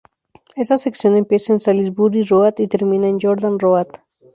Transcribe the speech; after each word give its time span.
Esta 0.55 0.79
sección 0.79 1.15
empieza 1.15 1.53
en 1.53 1.59
Salisbury 1.59 2.23
Road 2.23 2.55
y 2.57 2.67
termina 2.67 3.07
en 3.07 3.19
Jordan 3.21 3.59
Road. 3.59 3.85